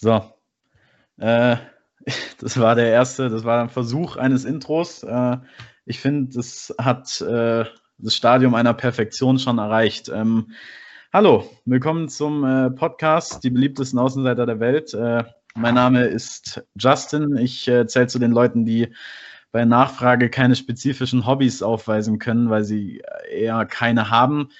[0.00, 0.22] So.
[1.18, 1.56] Äh,
[2.40, 5.02] das war der erste, das war ein Versuch eines Intros.
[5.02, 5.38] Äh,
[5.86, 7.64] ich finde, das hat äh,
[7.98, 10.08] das Stadium einer Perfektion schon erreicht.
[10.08, 10.52] Ähm,
[11.12, 14.92] hallo, willkommen zum äh, Podcast Die beliebtesten Außenseiter der Welt.
[14.92, 15.24] Äh,
[15.54, 17.36] mein Name ist Justin.
[17.38, 18.92] Ich äh, zähle zu den Leuten, die
[19.50, 24.50] bei Nachfrage keine spezifischen Hobbys aufweisen können, weil sie eher keine haben.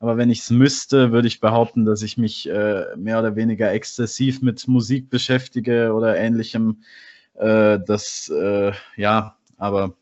[0.00, 3.72] Aber wenn ich es müsste, würde ich behaupten, dass ich mich äh, mehr oder weniger
[3.72, 6.82] exzessiv mit Musik beschäftige oder ähnlichem.
[7.34, 9.94] Äh, das, äh, ja, aber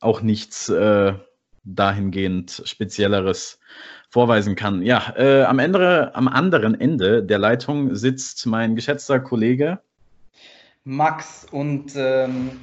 [0.00, 1.12] auch nichts äh,
[1.64, 3.58] dahingehend Spezielleres
[4.08, 4.82] vorweisen kann.
[4.82, 9.78] Ja, äh, am, Ende, am anderen Ende der Leitung sitzt mein geschätzter Kollege
[10.84, 12.60] Max und ähm,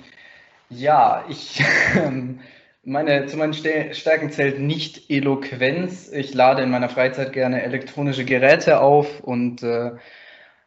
[0.69, 1.63] ja, ich
[1.95, 2.39] ähm,
[2.87, 6.09] meine, zu meinen Stärken zählt nicht Eloquenz.
[6.11, 9.91] Ich lade in meiner Freizeit gerne elektronische Geräte auf und äh,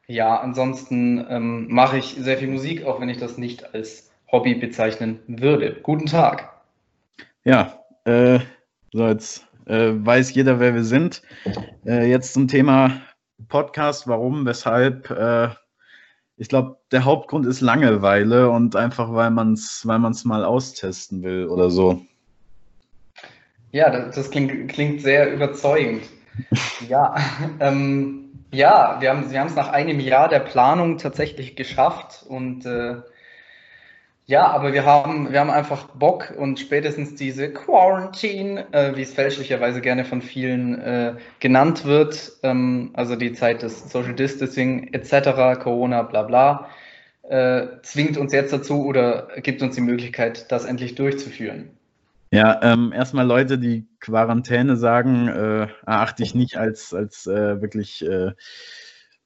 [0.07, 4.55] ja, ansonsten ähm, mache ich sehr viel Musik, auch wenn ich das nicht als Hobby
[4.55, 5.79] bezeichnen würde.
[5.83, 6.53] Guten Tag.
[7.45, 8.41] Ja, äh,
[8.93, 11.23] so jetzt äh, weiß jeder, wer wir sind.
[11.87, 13.01] Äh, jetzt zum Thema
[13.49, 14.07] Podcast.
[14.09, 15.11] Warum, weshalb?
[15.11, 15.49] Äh,
[16.37, 21.23] ich glaube, der Hauptgrund ist Langeweile und einfach, weil man es weil man's mal austesten
[21.23, 22.03] will oder so.
[23.73, 26.03] Ja, das, das klingt, klingt, sehr überzeugend.
[26.89, 27.15] ja,
[27.61, 32.97] ähm, ja, wir haben es nach einem Jahr der Planung tatsächlich geschafft und äh,
[34.27, 39.13] ja, aber wir haben, wir haben einfach Bock und spätestens diese Quarantine, äh, wie es
[39.13, 45.61] fälschlicherweise gerne von vielen äh, genannt wird, ähm, also die Zeit des Social Distancing etc.,
[45.61, 46.69] Corona, bla bla,
[47.29, 51.71] äh, zwingt uns jetzt dazu oder gibt uns die Möglichkeit, das endlich durchzuführen.
[52.33, 58.07] Ja, ähm, erstmal Leute, die Quarantäne sagen, äh, erachte ich nicht als, als äh, wirklich
[58.07, 58.33] äh,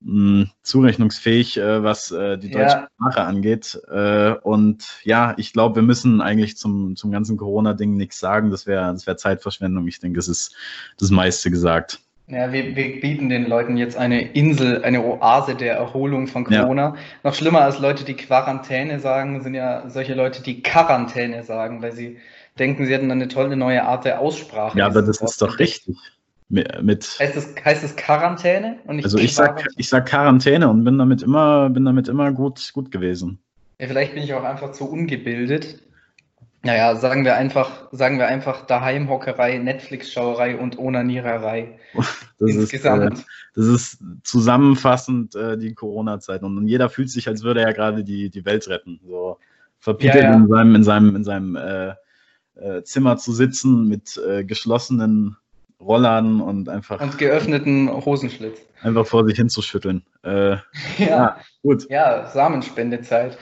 [0.00, 2.88] mh, zurechnungsfähig, äh, was äh, die deutsche ja.
[2.94, 3.78] Sprache angeht.
[3.90, 8.50] Äh, und ja, ich glaube, wir müssen eigentlich zum, zum ganzen Corona-Ding nichts sagen.
[8.50, 9.86] Das wäre das wär Zeitverschwendung.
[9.86, 10.56] Ich denke, es ist
[10.98, 12.00] das meiste gesagt.
[12.26, 16.94] Ja, wir, wir, bieten den Leuten jetzt eine Insel, eine Oase der Erholung von Corona.
[16.94, 16.96] Ja.
[17.22, 21.92] Noch schlimmer als Leute, die Quarantäne sagen, sind ja solche Leute, die Quarantäne sagen, weil
[21.92, 22.16] sie
[22.58, 24.78] denken, sie hätten eine tolle neue Art der Aussprache.
[24.78, 25.96] Ja, aber das ist doch richtig.
[26.48, 28.78] Mit, heißt, es, heißt es Quarantäne?
[28.86, 32.90] also ich sag, ich sag Quarantäne und bin damit immer, bin damit immer gut, gut
[32.90, 33.40] gewesen.
[33.80, 35.80] Ja, vielleicht bin ich auch einfach zu ungebildet.
[36.62, 41.78] Naja, sagen wir einfach, sagen wir einfach Daheimhockerei, Netflix-Schauerei und Onaniererei.
[42.38, 43.14] Das Insgesamt.
[43.14, 46.42] Ist, äh, das ist zusammenfassend äh, die Corona-Zeit.
[46.42, 49.00] Und jeder fühlt sich, als würde er gerade die, die Welt retten.
[49.06, 49.38] So
[49.78, 50.36] verpietelt ja, ja.
[50.36, 51.94] in seinem, in seinem, in seinem äh,
[52.56, 55.36] äh, Zimmer zu sitzen mit äh, geschlossenen
[55.80, 57.00] Rollern und einfach.
[57.00, 58.58] Und geöffneten Hosenschlitz.
[58.82, 60.02] Einfach vor sich hinzuschütteln.
[60.22, 60.60] Äh, ja,
[60.98, 61.88] ja, gut.
[61.90, 63.38] Ja, Samenspendezeit.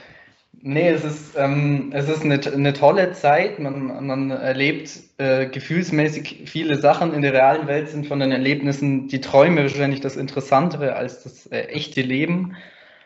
[0.65, 3.59] Nee, es ist, ähm, es ist eine, eine tolle Zeit.
[3.59, 7.13] Man, man erlebt äh, gefühlsmäßig viele Sachen.
[7.13, 11.47] In der realen Welt sind von den Erlebnissen die Träume wahrscheinlich das Interessantere als das
[11.47, 12.55] äh, echte Leben.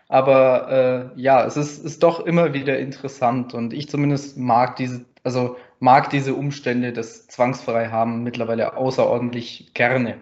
[0.07, 5.03] Aber äh, ja, es ist, ist doch immer wieder interessant und ich zumindest mag diese,
[5.23, 10.17] also mag diese Umstände des zwangsfrei haben mittlerweile außerordentlich gerne.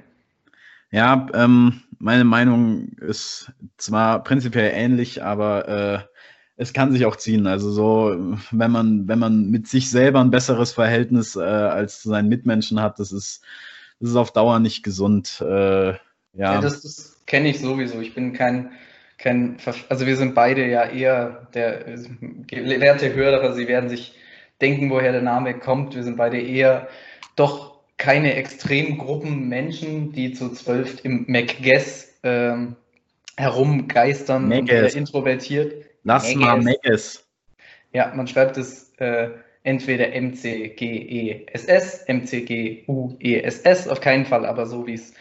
[0.91, 5.99] Ja, ähm, meine Meinung ist zwar prinzipiell ähnlich, aber äh,
[6.57, 7.47] es kann sich auch ziehen.
[7.47, 12.09] Also so, wenn man, wenn man mit sich selber ein besseres Verhältnis äh, als zu
[12.09, 13.43] seinen Mitmenschen hat, das ist,
[13.99, 15.41] das ist auf Dauer nicht gesund.
[15.41, 15.97] Äh, ja.
[16.33, 17.99] ja, das, das kenne ich sowieso.
[17.99, 18.71] Ich bin kein,
[19.17, 19.57] kein,
[19.89, 24.13] also wir sind beide ja eher der werte Hörer, Sie werden sich
[24.61, 25.95] denken, woher der Name kommt.
[25.95, 26.87] Wir sind beide eher
[27.35, 32.75] doch keine Extremgruppen Menschen, die zu zwölf im McGuess ähm,
[33.37, 35.85] herumgeistern und äh, introvertiert.
[36.03, 37.25] Lass mal Megges.
[37.93, 39.29] Ja, man schreibt es äh,
[39.63, 45.13] entweder M-C-G-E-S-S, M-C-G-U-E-S-S, auf keinen Fall aber so, wie es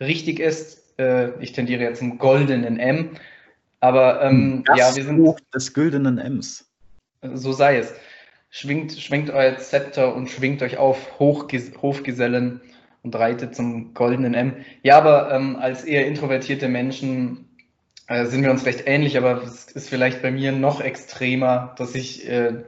[0.00, 0.98] richtig ist.
[0.98, 3.10] Äh, ich tendiere ja zum goldenen M.
[3.80, 5.36] Aber ähm, das ja, wir sind.
[5.52, 6.70] des güldenen Ms.
[7.34, 7.92] So sei es
[8.52, 12.60] schwingt, schwingt euer Zepter und schwingt euch auf, Hochges Hofgesellen
[13.02, 14.56] und reitet zum goldenen M.
[14.82, 17.48] Ja, aber ähm, als eher introvertierte Menschen
[18.06, 21.94] äh, sind wir uns recht ähnlich, aber es ist vielleicht bei mir noch extremer, dass
[21.96, 22.62] ich äh,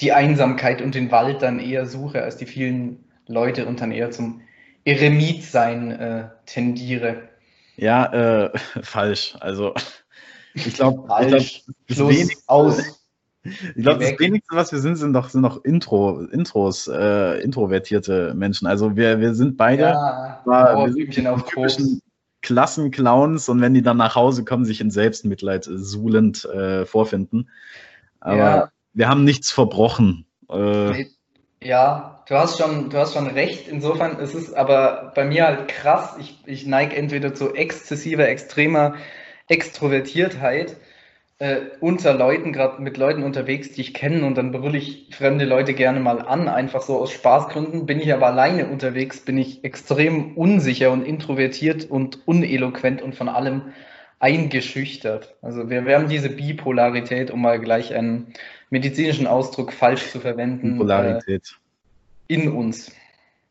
[0.00, 4.10] die Einsamkeit und den Wald dann eher suche als die vielen Leute und dann eher
[4.10, 4.42] zum
[4.84, 7.28] Eremit sein äh, tendiere.
[7.76, 9.36] Ja, äh, falsch.
[9.38, 9.74] Also
[10.54, 11.62] ich glaube, falsch.
[11.86, 12.99] Glaub, Schluss aus.
[13.42, 18.34] Ich glaube, das wenigste, was wir sind, sind doch, sind doch Intro, Intros, äh, introvertierte
[18.34, 18.66] Menschen.
[18.66, 21.12] Also wir, wir sind beide, ja, war, wir, sind
[21.48, 22.02] typischen,
[22.42, 27.50] Klassenclowns und wenn die dann nach Hause kommen, sich in Selbstmitleid äh, suhlend äh, vorfinden.
[28.20, 28.70] Aber ja.
[28.92, 30.26] wir haben nichts verbrochen.
[30.50, 31.06] Äh,
[31.62, 33.68] ja, du hast schon, du hast schon recht.
[33.68, 36.16] Insofern ist es aber bei mir halt krass.
[36.18, 38.94] Ich, ich neige entweder zu exzessiver, extremer
[39.48, 40.76] Extrovertiertheit
[41.40, 45.46] äh, unter Leuten, gerade mit Leuten unterwegs, die ich kenne, und dann brülle ich fremde
[45.46, 47.86] Leute gerne mal an, einfach so aus Spaßgründen.
[47.86, 53.30] Bin ich aber alleine unterwegs, bin ich extrem unsicher und introvertiert und uneloquent und von
[53.30, 53.72] allem
[54.18, 55.34] eingeschüchtert.
[55.40, 58.34] Also wir, wir haben diese Bipolarität, um mal gleich einen
[58.68, 60.72] medizinischen Ausdruck falsch zu verwenden.
[60.72, 61.56] Bipolarität.
[62.28, 62.92] Äh, in uns.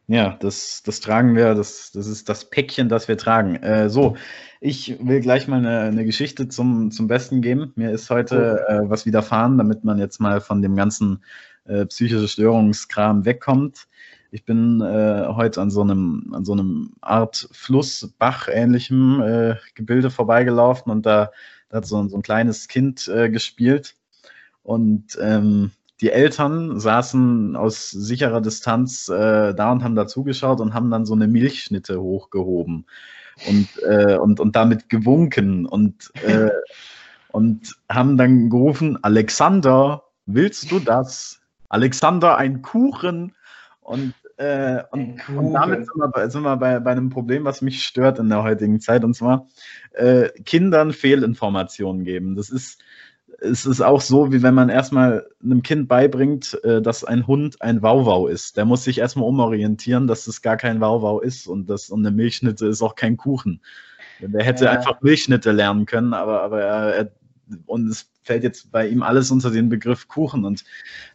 [0.09, 3.57] Ja, das, das tragen wir, das, das ist das Päckchen, das wir tragen.
[3.57, 4.17] Äh, so,
[4.59, 7.73] ich will gleich mal eine, eine, Geschichte zum, zum Besten geben.
[7.75, 11.23] Mir ist heute äh, was widerfahren, damit man jetzt mal von dem ganzen
[11.65, 13.85] äh, psychische Störungskram wegkommt.
[14.31, 19.57] Ich bin äh, heute an so einem, an so einem Art Fluss, Bach ähnlichem äh,
[19.75, 21.29] Gebilde vorbeigelaufen und da,
[21.69, 23.95] da hat so, so ein kleines Kind äh, gespielt.
[24.63, 25.69] Und ähm,
[26.01, 31.05] die Eltern saßen aus sicherer Distanz äh, da und haben da zugeschaut und haben dann
[31.05, 32.85] so eine Milchschnitte hochgehoben
[33.47, 36.49] und, äh, und, und damit gewunken und, äh,
[37.31, 41.39] und haben dann gerufen, Alexander, willst du das?
[41.69, 43.35] Alexander, ein Kuchen.
[43.81, 47.61] Und, äh, und, und, damit sind wir, bei, sind wir bei, bei, einem Problem, was
[47.61, 49.47] mich stört in der heutigen Zeit, und zwar
[49.93, 52.35] äh, Kindern Fehlinformationen geben.
[52.35, 52.81] Das ist,
[53.41, 57.61] es ist auch so, wie wenn man erstmal einem Kind beibringt, äh, dass ein Hund
[57.61, 58.57] ein Wauwau ist.
[58.57, 62.15] Der muss sich erstmal umorientieren, dass es gar kein Wauwau ist und, das, und eine
[62.15, 63.61] Milchschnitte ist auch kein Kuchen.
[64.21, 64.71] Der hätte ja.
[64.71, 67.11] einfach Milchschnitte lernen können, aber, aber er, er,
[67.65, 70.43] und es fällt jetzt bei ihm alles unter den Begriff Kuchen.
[70.43, 70.65] Und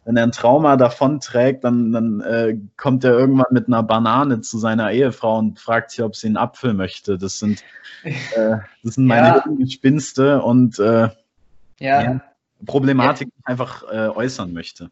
[0.03, 4.41] wenn er ein Trauma davon trägt, dann, dann äh, kommt er irgendwann mit einer Banane
[4.41, 7.17] zu seiner Ehefrau und fragt sie, ob sie einen Apfel möchte.
[7.17, 7.63] Das sind,
[8.03, 9.45] äh, das sind meine ja.
[9.57, 11.09] Gespinste und äh,
[11.79, 12.21] ja.
[12.65, 13.41] Problematik ja.
[13.45, 14.89] einfach äh, äußern möchte.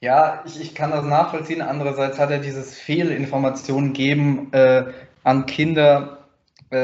[0.00, 1.62] Ja, ich, ich, kann das nachvollziehen.
[1.62, 4.84] Andererseits hat er dieses Fehlinformationen geben äh,
[5.24, 6.18] an Kinder
[6.70, 6.76] äh,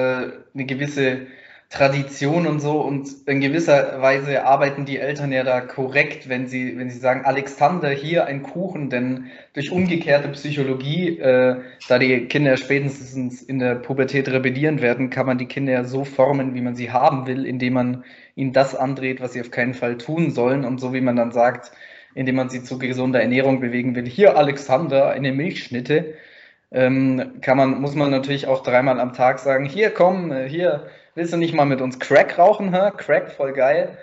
[0.55, 1.27] eine gewisse
[1.73, 2.83] Tradition und so.
[2.83, 7.25] Und in gewisser Weise arbeiten die Eltern ja da korrekt, wenn sie, wenn sie sagen,
[7.25, 11.57] Alexander, hier ein Kuchen, denn durch umgekehrte Psychologie, äh,
[11.89, 16.05] da die Kinder spätestens in der Pubertät rebellieren werden, kann man die Kinder ja so
[16.05, 18.05] formen, wie man sie haben will, indem man
[18.35, 20.67] ihnen das andreht, was sie auf keinen Fall tun sollen.
[20.67, 21.73] Und so wie man dann sagt,
[22.15, 26.17] indem man sie zu gesunder Ernährung bewegen will, hier Alexander, eine Milchschnitte,
[26.71, 30.87] ähm, kann man, muss man natürlich auch dreimal am Tag sagen, hier komm, äh, hier
[31.15, 32.75] willst du nicht mal mit uns Crack rauchen?
[32.75, 32.91] Hä?
[32.97, 33.99] Crack, voll geil.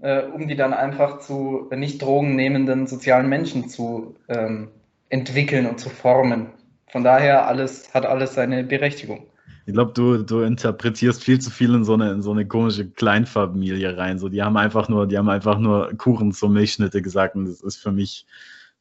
[0.00, 4.68] Äh, um die dann einfach zu nicht drogennehmenden sozialen Menschen zu ähm,
[5.08, 6.48] entwickeln und zu formen.
[6.88, 9.26] Von daher alles, hat alles seine Berechtigung.
[9.66, 12.90] Ich glaube, du, du interpretierst viel zu viel in so eine, in so eine komische
[12.90, 14.18] Kleinfamilie rein.
[14.18, 17.62] So, die haben einfach nur, die haben einfach nur Kuchen zur Milchschnitte gesagt und das
[17.62, 18.26] ist für mich,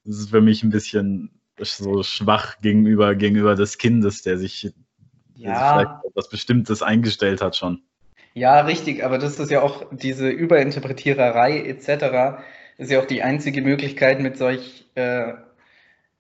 [0.04, 1.32] das ist für mich ein bisschen
[1.62, 4.74] so schwach gegenüber, gegenüber des Kindes, der sich
[5.44, 5.74] ja.
[5.74, 7.82] vielleicht etwas Bestimmtes eingestellt hat schon.
[8.34, 12.42] Ja, richtig, aber das ist ja auch diese Überinterpretiererei etc.
[12.78, 15.34] ist ja auch die einzige Möglichkeit, mit solch äh,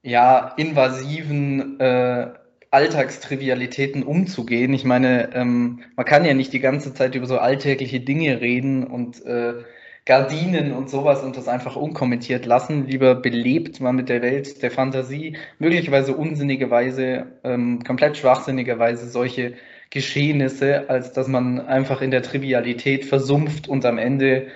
[0.03, 2.33] ja, invasiven äh,
[2.69, 4.73] Alltagstrivialitäten umzugehen.
[4.73, 8.83] Ich meine, ähm, man kann ja nicht die ganze Zeit über so alltägliche Dinge reden
[8.83, 9.63] und äh,
[10.05, 12.87] Gardinen und sowas und das einfach unkommentiert lassen.
[12.87, 19.53] Lieber belebt man mit der Welt der Fantasie, möglicherweise unsinnigerweise, ähm, komplett schwachsinnigerweise solche
[19.91, 24.47] Geschehnisse, als dass man einfach in der Trivialität versumpft und am Ende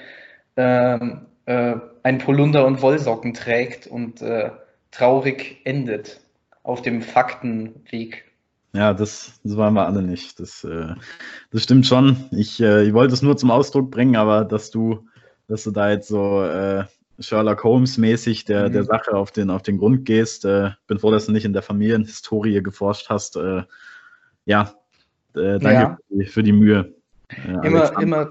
[0.57, 4.51] ähm, äh, ein Polunder und Wollsocken trägt und äh,
[4.91, 6.19] traurig endet
[6.63, 8.25] auf dem Faktenweg.
[8.73, 10.39] Ja, das, das waren wir alle nicht.
[10.41, 10.93] Das, äh,
[11.51, 12.25] das stimmt schon.
[12.31, 15.07] Ich, äh, ich wollte es nur zum Ausdruck bringen, aber dass du
[15.47, 16.85] dass du da jetzt so äh,
[17.19, 18.73] Sherlock Holmes-mäßig der, mhm.
[18.73, 20.45] der Sache auf den, auf den Grund gehst.
[20.45, 23.37] Äh, bin froh, dass du nicht in der Familienhistorie geforscht hast.
[23.37, 23.63] Äh,
[24.45, 24.73] ja,
[25.35, 25.97] äh, danke ja.
[26.07, 26.93] Für, die, für, die, Mühe.
[27.29, 28.29] Äh, immer, immer,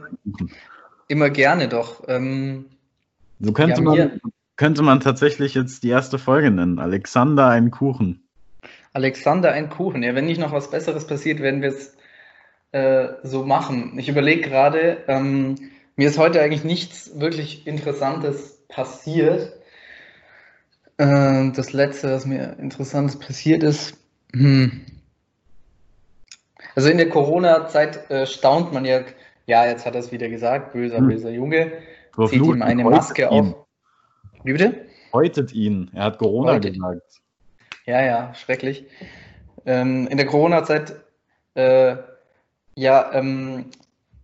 [1.08, 2.04] immer gerne doch.
[2.08, 2.66] Ähm,
[3.40, 4.20] so könnte, ja, man,
[4.56, 6.78] könnte man tatsächlich jetzt die erste Folge nennen.
[6.78, 8.22] Alexander ein Kuchen.
[8.92, 10.02] Alexander ein Kuchen.
[10.02, 11.96] Ja, wenn nicht noch was Besseres passiert, werden wir es
[12.72, 13.98] äh, so machen.
[13.98, 15.56] Ich überlege gerade, ähm,
[15.96, 19.52] mir ist heute eigentlich nichts wirklich Interessantes passiert.
[20.98, 23.96] Äh, das letzte, was mir Interessantes passiert ist,
[24.32, 24.86] hm.
[26.74, 29.02] also in der Corona-Zeit äh, staunt man ja,
[29.46, 31.08] ja, jetzt hat er es wieder gesagt, böser, hm.
[31.08, 31.72] böser Junge,
[32.28, 33.54] zieht ihm eine Maske auf.
[34.44, 34.86] Wie bitte?
[35.12, 35.90] Häutet ihn.
[35.94, 36.74] Er hat Corona Häutet.
[36.74, 37.22] gesagt.
[37.86, 38.84] Ja, ja, schrecklich.
[39.64, 40.94] Ähm, in der Corona-Zeit
[41.54, 41.96] äh,
[42.74, 43.70] ja, ähm,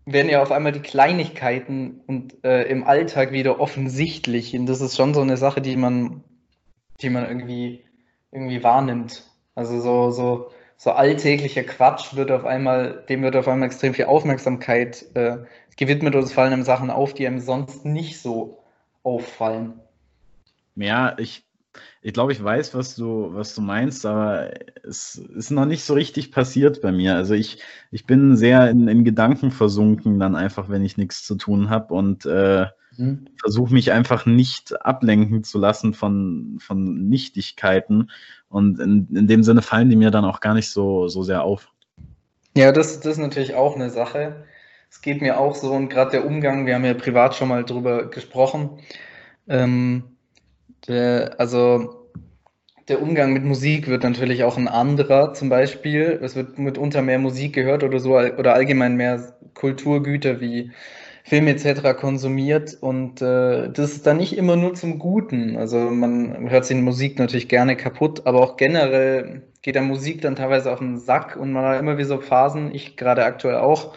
[0.05, 4.57] werden ja auf einmal die Kleinigkeiten und äh, im Alltag wieder offensichtlich.
[4.57, 6.25] Und das ist schon so eine Sache, die man,
[7.01, 7.85] die man irgendwie,
[8.31, 9.25] irgendwie wahrnimmt.
[9.55, 14.07] Also so, so, so alltäglicher Quatsch wird auf einmal, dem wird auf einmal extrem viel
[14.07, 15.39] Aufmerksamkeit äh,
[15.77, 18.65] gewidmet oder es fallen einem Sachen auf, die einem sonst nicht so
[19.03, 19.81] auffallen.
[20.75, 21.45] Ja, ich
[22.03, 24.51] ich glaube, ich weiß, was du, was du meinst, aber
[24.85, 27.15] es ist noch nicht so richtig passiert bei mir.
[27.15, 31.37] Also ich, ich bin sehr in, in Gedanken versunken, dann einfach, wenn ich nichts zu
[31.37, 33.27] tun habe und äh, mhm.
[33.41, 38.11] versuche mich einfach nicht ablenken zu lassen von, von Nichtigkeiten.
[38.49, 41.43] Und in, in dem Sinne fallen die mir dann auch gar nicht so, so sehr
[41.43, 41.69] auf.
[42.57, 44.45] Ja, das, das ist natürlich auch eine Sache.
[44.91, 47.65] Es geht mir auch so und gerade der Umgang, wir haben ja privat schon mal
[47.65, 48.81] drüber gesprochen.
[49.49, 50.12] Ähm,
[50.89, 52.09] der, also
[52.89, 56.19] der Umgang mit Musik wird natürlich auch ein anderer zum Beispiel.
[56.23, 60.73] Es wird mitunter mehr Musik gehört oder so oder allgemein mehr Kulturgüter wie
[61.25, 61.95] Film etc.
[61.99, 65.57] konsumiert und äh, das ist dann nicht immer nur zum Guten.
[65.57, 70.21] Also man hört sich in Musik natürlich gerne kaputt, aber auch generell geht der Musik
[70.23, 73.57] dann teilweise auf den Sack und man hat immer wie so Phasen, ich gerade aktuell
[73.57, 73.97] auch,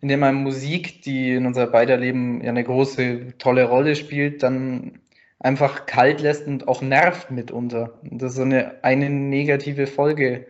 [0.00, 4.42] in dem man Musik, die in unser beider Leben ja eine große, tolle Rolle spielt,
[4.42, 4.99] dann
[5.40, 7.98] einfach kalt lässt und auch nervt mitunter.
[8.02, 10.46] Das ist so eine, eine negative Folge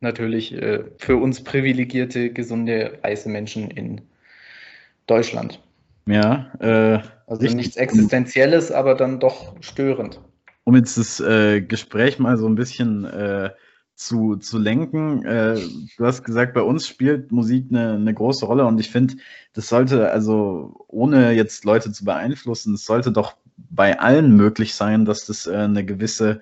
[0.00, 4.00] natürlich äh, für uns privilegierte, gesunde, weiße Menschen in
[5.06, 5.60] Deutschland.
[6.06, 10.20] Ja, äh, also nichts Existenzielles, aber dann doch störend.
[10.64, 13.50] Um jetzt das äh, Gespräch mal so ein bisschen äh,
[13.94, 15.24] zu, zu lenken.
[15.24, 15.60] Äh,
[15.96, 19.14] du hast gesagt, bei uns spielt Musik eine, eine große Rolle und ich finde,
[19.52, 23.36] das sollte, also ohne jetzt Leute zu beeinflussen, es sollte doch
[23.70, 26.40] bei allen möglich sein, dass das äh, eine gewisse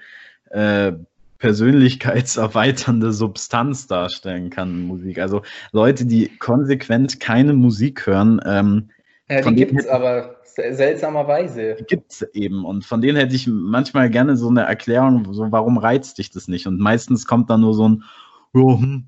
[0.50, 0.92] äh,
[1.38, 5.18] persönlichkeitserweiternde Substanz darstellen kann, Musik.
[5.18, 8.40] Also Leute, die konsequent keine Musik hören.
[8.44, 8.90] Ähm,
[9.28, 11.76] ja, die gibt es aber seltsamerweise.
[11.88, 12.64] Gibt es eben.
[12.64, 16.48] Und von denen hätte ich manchmal gerne so eine Erklärung, so warum reizt dich das
[16.48, 16.66] nicht?
[16.66, 18.04] Und meistens kommt dann nur so ein,
[18.52, 19.06] oh, hm,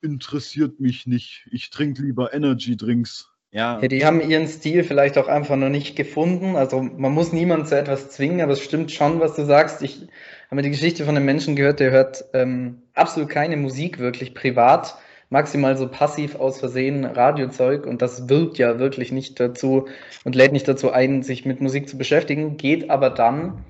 [0.00, 1.46] interessiert mich nicht.
[1.50, 3.31] Ich trinke lieber Energy Drinks.
[3.54, 3.78] Ja.
[3.82, 6.56] ja, die haben ihren Stil vielleicht auch einfach noch nicht gefunden.
[6.56, 9.82] Also man muss niemanden zu etwas zwingen, aber es stimmt schon, was du sagst.
[9.82, 10.08] Ich
[10.46, 14.34] habe mir die Geschichte von einem Menschen gehört, der hört ähm, absolut keine Musik wirklich
[14.34, 14.96] privat,
[15.28, 19.86] maximal so passiv aus Versehen Radiozeug und das wirkt ja wirklich nicht dazu
[20.24, 23.66] und lädt nicht dazu ein, sich mit Musik zu beschäftigen, geht aber dann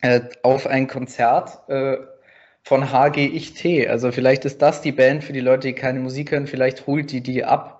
[0.00, 1.98] äh, auf ein Konzert äh,
[2.64, 3.88] von HGIT.
[3.88, 7.12] Also vielleicht ist das die Band für die Leute, die keine Musik hören, vielleicht holt
[7.12, 7.77] die die ab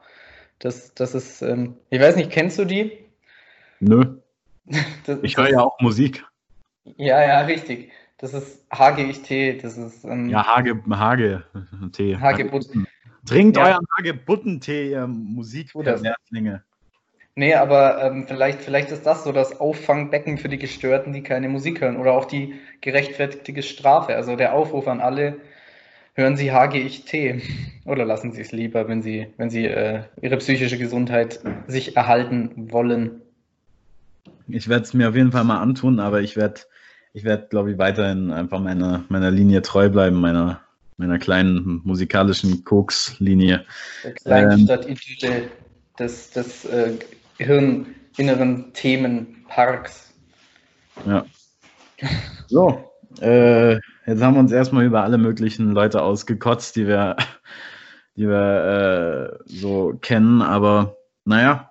[0.58, 2.98] das, das ist, ähm, ich weiß nicht, kennst du die?
[3.80, 4.04] Nö.
[5.06, 6.26] Das, ich höre ja auch Musik.
[6.98, 7.90] Ja, ja, richtig.
[8.18, 10.04] Das ist HGIT, das ist.
[10.04, 11.44] Ähm, ja, Hage, Hage
[11.92, 12.16] Tee.
[12.16, 12.86] Hagebutten.
[13.24, 13.66] Trinkt ja.
[13.66, 16.62] euren Hagebuttentee, ihr Musikperverslinge.
[17.34, 21.48] Nee, aber ähm, vielleicht, vielleicht ist das so das Auffangbecken für die Gestörten, die keine
[21.48, 21.96] Musik hören.
[21.96, 24.16] Oder auch die gerechtfertigte Strafe.
[24.16, 25.36] Also der Aufruf an alle,
[26.18, 27.42] hören Sie HGIT
[27.84, 32.72] oder lassen Sie es lieber, wenn Sie, wenn Sie äh, Ihre psychische Gesundheit sich erhalten
[32.72, 33.22] wollen.
[34.48, 36.62] Ich werde es mir auf jeden Fall mal antun, aber ich werde,
[37.12, 40.60] ich werde, glaube ich, weiterhin einfach meiner, meiner Linie treu bleiben, meiner,
[40.96, 43.64] meiner kleinen musikalischen Koks-Linie.
[44.02, 45.48] Der Kleinstadt-Idylle ähm,
[46.00, 46.94] des, des äh,
[47.36, 50.12] hirninneren Themenparks.
[51.06, 51.24] Ja.
[52.48, 53.78] So, äh,
[54.08, 57.16] Jetzt haben wir uns erstmal über alle möglichen Leute ausgekotzt, die wir,
[58.16, 60.96] die wir äh, so kennen, aber
[61.26, 61.70] naja.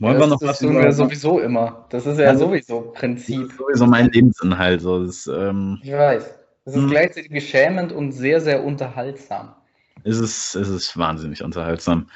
[0.00, 1.86] Wollen das, wir noch das was tun wir sowieso immer.
[1.90, 3.42] Das ist ja also, sowieso Prinzip.
[3.42, 4.80] Das ist sowieso mein Lebensinhalt.
[4.80, 5.06] So.
[5.06, 6.34] Das, ähm, ich weiß.
[6.64, 6.90] Es ist hm.
[6.90, 9.54] gleichzeitig beschämend und sehr, sehr unterhaltsam.
[10.02, 12.08] Es ist, es ist wahnsinnig unterhaltsam.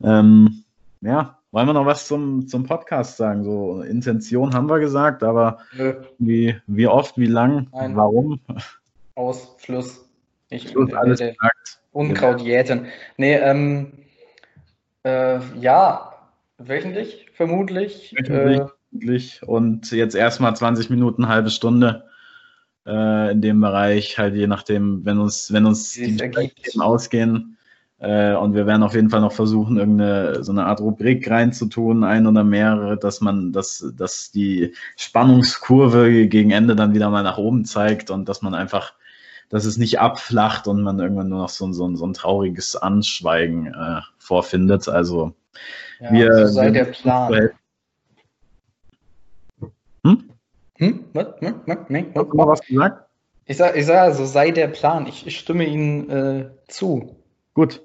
[0.00, 0.62] Ähm,
[1.00, 3.44] ja, wollen wir noch was zum, zum Podcast sagen?
[3.44, 5.58] So, Intention haben wir gesagt, aber
[6.18, 7.96] wie, wie oft, wie lang, Nein.
[7.96, 8.40] warum?
[9.14, 10.08] Aus, Fluss.
[10.48, 11.80] Ich Schluss, alles gesagt.
[11.92, 12.86] Unkraut jäten.
[13.16, 13.92] Nee, ähm,
[15.04, 16.12] äh, ja,
[16.58, 18.14] wöchentlich, vermutlich.
[18.16, 19.42] Wöchentlich.
[19.42, 22.04] Äh, und jetzt erstmal 20 Minuten, halbe Stunde
[22.86, 27.56] äh, in dem Bereich, halt je nachdem, wenn uns, wenn uns die Themen ausgehen
[28.00, 32.02] äh, und wir werden auf jeden Fall noch versuchen, irgendeine so eine Art Rubrik reinzutun,
[32.02, 37.36] ein oder mehrere, dass man, dass, dass die Spannungskurve gegen Ende dann wieder mal nach
[37.36, 38.94] oben zeigt und dass man einfach,
[39.50, 43.66] dass es nicht abflacht und man irgendwann nur noch so, so, so ein trauriges Anschweigen
[43.66, 44.88] äh, vorfindet.
[44.88, 45.34] Also
[46.00, 47.50] ja, wir, so sei der Plan.
[50.04, 50.30] Hm?
[50.78, 51.04] Hm?
[51.12, 51.26] Was?
[51.40, 51.54] Was?
[51.66, 51.78] Was?
[51.90, 52.24] Nee, was?
[52.24, 53.06] Hast du mal was gesagt?
[53.44, 55.06] Ich sage, ich sag, also sei der Plan.
[55.06, 57.16] Ich, ich stimme Ihnen äh, zu.
[57.52, 57.82] Gut.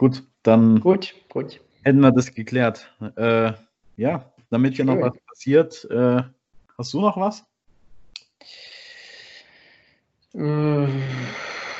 [0.00, 1.60] Gut, dann Gut, gut.
[1.82, 2.90] hätten wir das geklärt.
[3.16, 3.52] Äh,
[3.98, 6.22] ja, damit hier noch was passiert, äh,
[6.78, 7.44] hast du noch was?
[10.32, 10.86] Äh,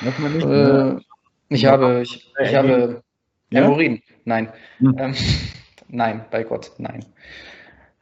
[0.00, 1.00] nicht, ne?
[1.48, 3.02] äh, ich habe, ich, ich habe
[3.50, 3.62] Ja?
[3.62, 4.02] Hämorrhoiden.
[4.26, 4.52] Nein.
[4.80, 4.94] Hm.
[4.98, 5.14] Ähm,
[5.88, 7.06] nein, bei Gott, nein.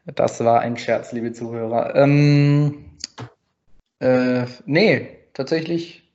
[0.04, 1.94] Das war ein Scherz, liebe Zuhörer.
[1.94, 2.87] Ähm,
[4.00, 6.07] äh, nee, tatsächlich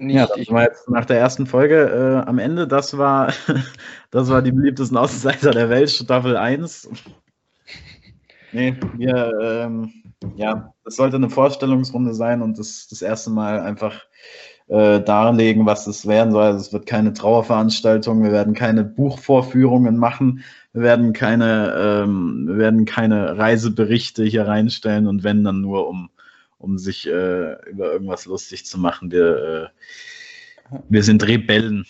[0.00, 0.16] nicht.
[0.16, 2.66] Ja, sind wir jetzt nach der ersten Folge äh, am Ende.
[2.66, 3.32] Das war,
[4.10, 6.88] das war die beliebtesten Außenseiter der Welt, Staffel 1.
[8.50, 9.92] Nee, wir, ähm,
[10.36, 14.06] ja, das sollte eine Vorstellungsrunde sein und das, das erste Mal einfach
[14.68, 16.44] äh, darlegen, was es werden soll.
[16.44, 22.58] Also es wird keine Trauerveranstaltung, wir werden keine Buchvorführungen machen, wir werden keine, ähm, wir
[22.58, 26.10] werden keine Reiseberichte hier reinstellen und wenn dann nur um,
[26.58, 29.10] um sich äh, über irgendwas lustig zu machen.
[29.10, 29.72] Wir,
[30.72, 31.86] äh, wir sind Rebellen.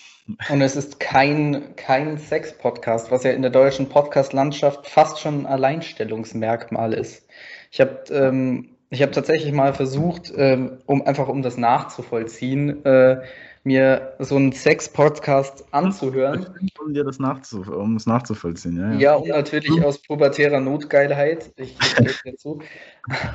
[0.51, 5.47] Und es ist kein, kein Sex-Podcast, was ja in der deutschen Podcast-Landschaft fast schon ein
[5.47, 7.27] Alleinstellungsmerkmal ist.
[7.71, 13.23] Ich habe ähm, hab tatsächlich mal versucht, ähm, um einfach um das nachzuvollziehen, äh,
[13.69, 16.47] mir so einen Sex-Podcast anzuhören.
[16.83, 18.99] Um dir das nachzu um es nachzuvollziehen, ja.
[18.99, 21.53] Ja, und natürlich aus pubertärer Notgeilheit.
[21.57, 22.63] Ich, ich gebe dir zu.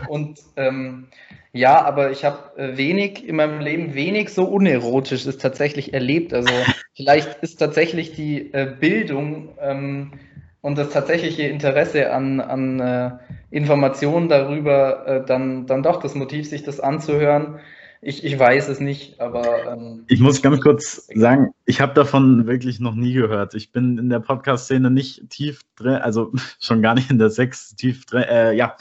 [0.07, 1.07] Und ähm,
[1.53, 6.33] ja, aber ich habe äh, wenig in meinem Leben, wenig so unerotisches tatsächlich erlebt.
[6.33, 6.51] Also
[6.95, 10.13] vielleicht ist tatsächlich die äh, Bildung ähm,
[10.61, 13.11] und das tatsächliche Interesse an, an äh,
[13.51, 17.59] Informationen darüber äh, dann, dann doch das Motiv, sich das anzuhören.
[18.05, 22.47] Ich, ich weiß es nicht, aber ähm, Ich muss ganz kurz sagen, ich habe davon
[22.47, 23.53] wirklich noch nie gehört.
[23.53, 27.75] Ich bin in der Podcast-Szene nicht tief drin, also schon gar nicht in der Sex
[27.75, 28.23] tief drin.
[28.23, 28.75] Äh, ja,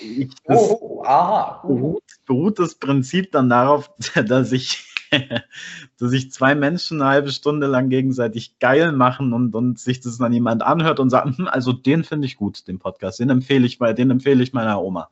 [0.00, 1.62] ich, oh, oh, aha.
[1.64, 1.74] Uh.
[1.74, 3.90] beruht, beruht das Prinzip dann darauf,
[4.26, 4.94] dass ich,
[5.98, 10.18] dass sich zwei Menschen eine halbe Stunde lang gegenseitig geil machen und, und sich das
[10.18, 13.66] dann jemand anhört und sagt, hm, also den finde ich gut, den Podcast, den empfehle
[13.66, 15.10] ich, mal- den empfehle ich meiner Oma.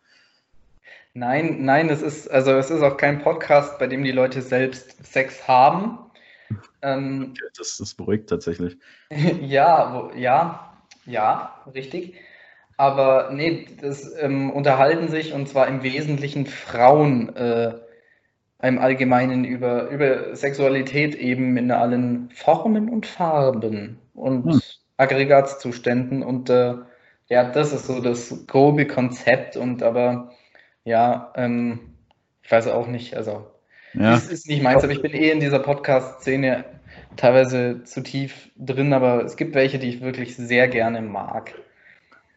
[1.18, 5.04] Nein, nein, es ist, also es ist auch kein Podcast, bei dem die Leute selbst
[5.04, 5.98] Sex haben.
[6.82, 8.76] Ähm, Das, das beruhigt tatsächlich.
[9.42, 10.72] ja, wo, ja,
[11.06, 12.14] ja, richtig.
[12.76, 17.74] Aber nee, das ähm, unterhalten sich und zwar im Wesentlichen Frauen äh,
[18.62, 24.60] im Allgemeinen über, über Sexualität eben in allen Formen und Farben und Hm.
[24.96, 26.22] Aggregatzuständen.
[26.22, 26.74] Und äh,
[27.28, 29.56] ja, das ist so das grobe Konzept.
[29.56, 30.32] Und aber
[30.88, 31.80] ja, ähm,
[32.42, 33.46] ich weiß auch nicht, also
[33.92, 34.14] Ja.
[34.14, 36.64] es ist nicht meins, aber ich bin eh in dieser Podcast-Szene
[37.16, 41.54] teilweise zu tief drin, aber es gibt welche, die ich wirklich sehr gerne mag.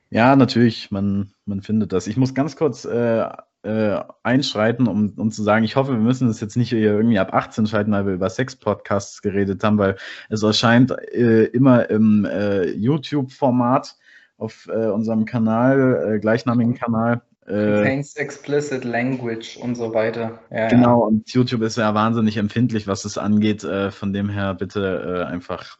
[0.09, 2.07] Ja, natürlich, man, man findet das.
[2.07, 3.25] Ich muss ganz kurz äh,
[3.63, 7.19] äh, einschreiten, um, um zu sagen, ich hoffe, wir müssen das jetzt nicht hier irgendwie
[7.19, 9.95] ab 18 schalten, weil wir über Sex-Podcasts geredet haben, weil
[10.29, 13.95] es erscheint äh, immer im äh, YouTube-Format
[14.37, 17.21] auf äh, unserem Kanal, äh, gleichnamigen Kanal.
[17.51, 20.39] Äh, Contains explicit language und so weiter.
[20.51, 23.63] Ja, genau, und YouTube ist ja wahnsinnig empfindlich, was das angeht.
[23.63, 25.77] Äh, von dem her bitte äh, einfach,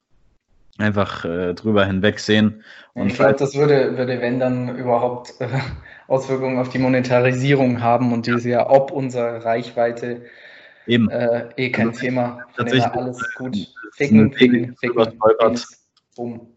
[0.77, 2.63] einfach äh, drüber hinwegsehen.
[2.95, 3.01] Ja.
[3.01, 5.47] Und Ich glaube, das würde, würde, wenn dann überhaupt äh,
[6.07, 10.23] Auswirkungen auf die Monetarisierung haben und die ist ja ob unserer Reichweite
[10.87, 11.09] eben.
[11.09, 12.39] äh, eh kein Also, Thema.
[12.57, 13.55] Tatsächlich, alles gut.
[13.93, 15.19] Ficken, ficken, ficken.
[15.39, 15.87] Penis.
[16.15, 16.50] Bumm.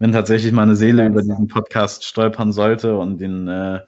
[0.00, 3.80] Wenn tatsächlich mal eine Seele über diesen Podcast stolpern sollte und ihn, äh,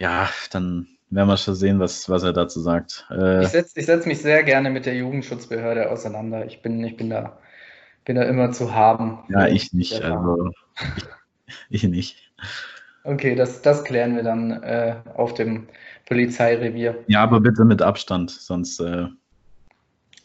[0.00, 3.06] ja, dann werden wir schon sehen, was, was er dazu sagt.
[3.10, 6.46] Äh, Ich setze setz mich sehr gerne mit der Jugendschutzbehörde auseinander.
[6.46, 7.38] Ich bin, ich bin da,
[8.06, 9.18] bin da immer zu haben.
[9.28, 10.02] ja, ich nicht.
[10.02, 10.50] Also,
[10.96, 11.04] ich,
[11.84, 12.32] ich nicht.
[13.04, 15.68] Okay, das, das klären wir dann äh, auf dem
[16.06, 16.96] Polizeirevier.
[17.08, 18.80] Ja, aber bitte mit Abstand, sonst.
[18.80, 19.06] Äh,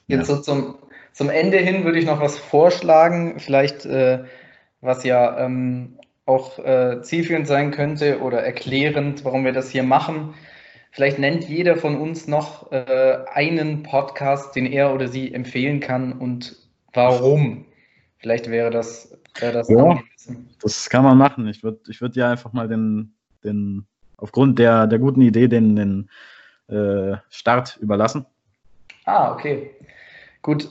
[0.08, 0.36] Jetzt ja.
[0.36, 0.77] so zum,
[1.12, 4.23] zum Ende hin würde ich noch was vorschlagen, vielleicht äh,
[4.82, 10.34] was ja ähm, auch äh, zielführend sein könnte oder erklärend, warum wir das hier machen.
[10.92, 16.14] Vielleicht nennt jeder von uns noch äh, einen Podcast, den er oder sie empfehlen kann
[16.14, 16.56] und
[16.94, 17.66] warum.
[18.18, 20.00] Vielleicht wäre das, wäre das Ja.
[20.62, 21.48] Das kann man machen.
[21.48, 23.86] Ich würde ich würd ja einfach mal den, den
[24.18, 26.10] aufgrund der, der guten Idee den, den
[26.68, 28.26] äh, Start überlassen.
[29.04, 29.72] Ah, okay.
[30.42, 30.70] Gut.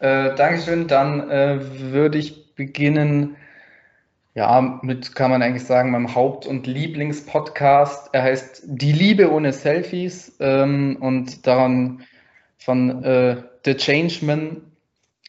[0.00, 0.88] Äh, Dankeschön.
[0.88, 1.58] Dann äh,
[1.92, 3.36] würde ich beginnen,
[4.34, 8.10] ja, mit, kann man eigentlich sagen, meinem Haupt- und Lieblingspodcast.
[8.12, 12.02] Er heißt Die Liebe ohne Selfies ähm, und daran
[12.58, 14.60] von äh, The Changeman.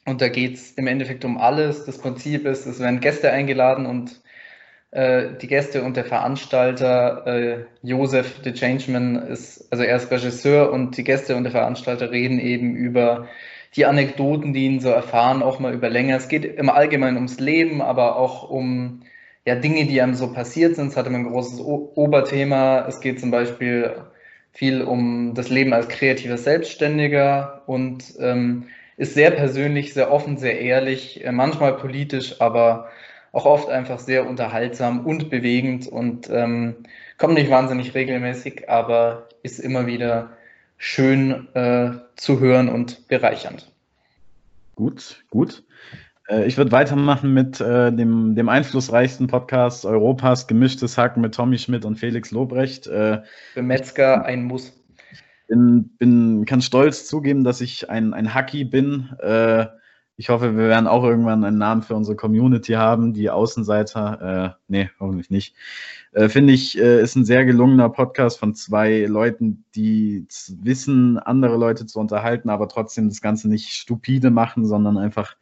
[0.06, 1.86] Und da geht es im Endeffekt um alles.
[1.86, 4.22] Das Prinzip ist, es werden Gäste eingeladen und
[4.92, 10.72] äh, die Gäste und der Veranstalter, äh, Josef The Changeman, ist, also er ist Regisseur
[10.72, 13.28] und die Gäste und der Veranstalter reden eben über
[13.76, 16.18] die Anekdoten, die ihn so erfahren, auch mal über länger.
[16.18, 19.02] Es geht im Allgemeinen ums Leben, aber auch um
[19.46, 20.88] ja, Dinge, die einem so passiert sind.
[20.88, 22.86] Es hat immer ein großes o Oberthema.
[22.88, 23.96] Es geht zum Beispiel
[24.52, 30.60] viel um das Leben als kreativer Selbstständiger und ähm, ist sehr persönlich, sehr offen, sehr
[30.60, 32.90] ehrlich, äh, manchmal politisch, aber
[33.32, 36.76] auch oft einfach sehr unterhaltsam und bewegend und ähm,
[37.18, 40.32] kommt nicht wahnsinnig regelmäßig, aber ist immer wieder
[40.80, 43.72] schön äh, zu hören und bereichernd.
[44.76, 45.64] Gut, gut.
[46.28, 51.60] Äh, ich würde weitermachen mit äh, dem, dem einflussreichsten Podcast Europas, Gemischtes Hack mit Tommy
[51.60, 52.88] Schmidt und Felix Lobrecht.
[52.88, 53.22] Äh,
[53.54, 54.74] Für Metzger ein Muss.
[55.50, 59.10] Bin, bin, kann stolz zugeben, dass ich ein, ein Hacky bin.
[59.20, 59.66] Äh,
[60.20, 64.58] ich hoffe, wir werden auch irgendwann einen Namen für unsere Community haben, die Außenseiter.
[64.58, 65.56] Äh, nee, hoffentlich nicht.
[66.12, 70.28] Äh, Finde ich, äh, ist ein sehr gelungener Podcast von zwei Leuten, die
[70.62, 75.38] wissen, andere Leute zu unterhalten, aber trotzdem das Ganze nicht stupide machen, sondern einfach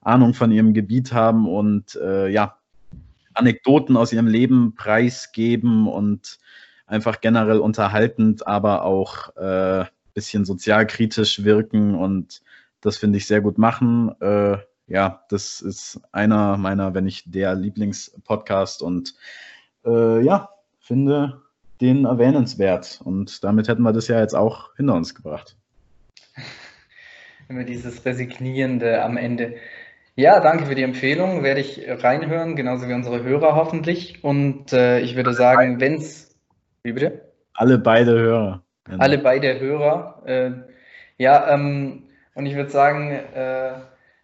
[0.00, 2.56] Ahnung von ihrem Gebiet haben und äh, ja,
[3.34, 6.38] Anekdoten aus ihrem Leben preisgeben und
[6.86, 12.42] einfach generell unterhaltend, aber auch äh, bisschen sozialkritisch wirken und
[12.80, 14.14] das finde ich sehr gut machen.
[14.20, 19.14] Äh, ja, das ist einer meiner, wenn nicht der Lieblingspodcast und
[19.84, 21.42] äh, ja, finde
[21.80, 23.00] den erwähnenswert.
[23.04, 25.56] Und damit hätten wir das ja jetzt auch hinter uns gebracht.
[27.48, 29.56] Immer dieses Resignierende am Ende.
[30.16, 31.42] Ja, danke für die Empfehlung.
[31.42, 34.22] Werde ich reinhören, genauso wie unsere Hörer hoffentlich.
[34.22, 36.36] Und äh, ich würde sagen, wenn es.
[36.82, 37.32] Wie bitte?
[37.54, 38.62] Alle beide Hörer.
[38.84, 39.02] Genau.
[39.02, 40.22] Alle beide Hörer.
[40.26, 40.50] Äh,
[41.16, 43.72] ja, ähm, und ich würde sagen, äh,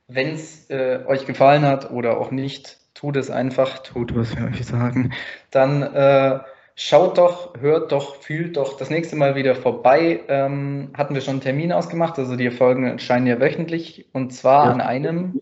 [0.09, 4.47] wenn es äh, euch gefallen hat oder auch nicht, tut es einfach, tut, was wir
[4.47, 5.13] euch sagen.
[5.51, 6.41] Dann äh,
[6.75, 10.21] schaut doch, hört doch, fühlt doch das nächste Mal wieder vorbei.
[10.29, 14.67] Ähm, hatten wir schon einen Termin ausgemacht, also die Folgen erscheinen ja wöchentlich und zwar
[14.67, 14.73] ja.
[14.73, 15.41] an einem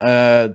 [0.00, 0.50] äh,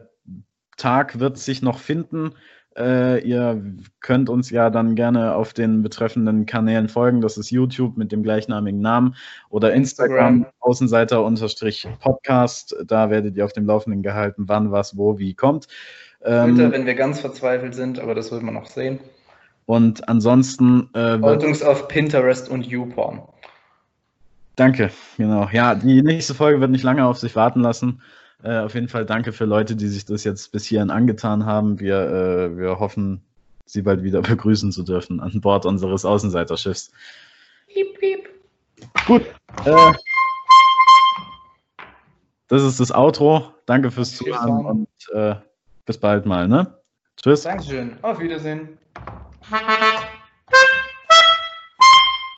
[0.78, 2.36] Tag wird sich noch finden.
[2.78, 3.62] Äh, ihr
[4.02, 7.22] könnt uns ja dann gerne auf den betreffenden Kanälen folgen.
[7.22, 9.16] Das ist YouTube mit dem gleichnamigen Namen
[9.50, 10.54] oder Instagram, Instagram.
[10.60, 12.76] Außenseiter-Podcast.
[12.86, 15.70] Da werdet ihr auf dem Laufenden gehalten, wann, was, wo, wie kommt.
[16.24, 19.00] Ähm, Twitter, wenn wir ganz verzweifelt sind, aber das wird man noch sehen.
[19.66, 20.90] Und ansonsten.
[20.94, 23.22] Äh, Folgt auf Pinterest und YouPorn.
[24.56, 25.50] Danke, genau.
[25.52, 28.02] Ja, die nächste Folge wird nicht lange auf sich warten lassen.
[28.44, 31.80] Äh, auf jeden Fall danke für Leute, die sich das jetzt bis hierhin angetan haben.
[31.80, 33.22] Wir, äh, wir hoffen,
[33.66, 36.92] Sie bald wieder begrüßen zu dürfen an Bord unseres Außenseiterschiffs.
[37.68, 38.30] Piep, piep.
[39.08, 39.24] Gut.
[39.66, 39.94] Äh,
[42.48, 43.54] das ist das Outro.
[43.66, 45.36] Danke fürs Zuhören und äh,
[45.86, 46.48] bis bald mal.
[46.48, 46.78] Ne?
[47.18, 47.44] Tschüss.
[47.44, 47.98] Dankeschön.
[48.04, 48.78] Auf Wiedersehen.